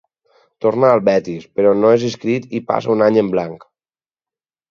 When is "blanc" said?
3.35-3.67